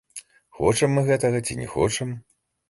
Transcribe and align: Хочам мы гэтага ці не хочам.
Хочам 0.59 0.95
мы 0.99 1.03
гэтага 1.09 1.43
ці 1.45 1.59
не 1.61 1.69
хочам. 1.75 2.17